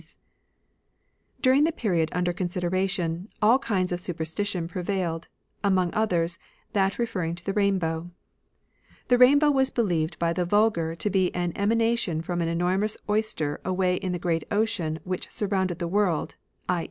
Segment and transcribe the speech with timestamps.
[0.01, 0.19] Super
[1.43, 2.89] During the period imder considera stitions.
[2.89, 5.29] tion, all kinds of superstition prevailed; Z'
[5.63, 6.39] among others,
[6.73, 8.09] that referring to the rainbow.
[9.09, 13.61] The rainbow was believed by the vulgar to be an emanation from an enormous oyster
[13.63, 16.35] away in the great ocean which surroimded the world,
[16.67, 16.79] i.